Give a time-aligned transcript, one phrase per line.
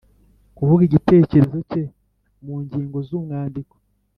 [0.57, 1.83] Kuvuga igitekerezo cye
[2.45, 3.75] mu ngingo z’umwandiko